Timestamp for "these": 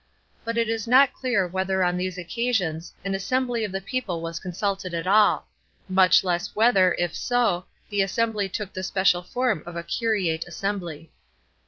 1.95-2.17